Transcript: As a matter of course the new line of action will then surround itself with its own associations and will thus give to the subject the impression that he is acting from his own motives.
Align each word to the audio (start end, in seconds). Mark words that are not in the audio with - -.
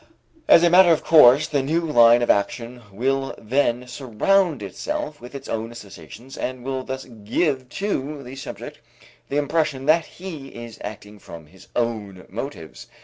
As 0.47 0.63
a 0.63 0.69
matter 0.71 0.91
of 0.91 1.03
course 1.03 1.47
the 1.47 1.61
new 1.61 1.81
line 1.81 2.23
of 2.23 2.31
action 2.31 2.81
will 2.91 3.35
then 3.37 3.87
surround 3.87 4.63
itself 4.63 5.21
with 5.21 5.35
its 5.35 5.47
own 5.47 5.71
associations 5.71 6.35
and 6.35 6.63
will 6.63 6.83
thus 6.83 7.05
give 7.05 7.69
to 7.69 8.23
the 8.23 8.35
subject 8.35 8.79
the 9.29 9.37
impression 9.37 9.85
that 9.85 10.05
he 10.05 10.47
is 10.47 10.79
acting 10.83 11.19
from 11.19 11.45
his 11.45 11.67
own 11.75 12.25
motives. 12.29 12.87